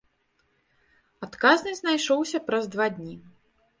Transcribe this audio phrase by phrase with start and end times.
[1.27, 3.15] Адказны знайшоўся праз два дні.